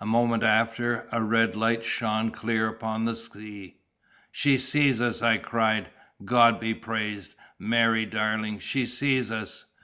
A 0.00 0.04
moment 0.04 0.42
after 0.42 1.06
a 1.12 1.22
red 1.22 1.54
light 1.54 1.84
shone 1.84 2.32
clear 2.32 2.66
upon 2.66 3.04
the 3.04 3.14
sea. 3.14 3.76
"She 4.32 4.58
sees 4.58 5.00
us!" 5.00 5.22
I 5.22 5.36
cried, 5.38 5.90
"God 6.24 6.58
be 6.58 6.74
praised! 6.74 7.36
Mary, 7.56 8.04
darling, 8.04 8.58
she 8.58 8.84
sees 8.84 9.30
us!" 9.30 9.66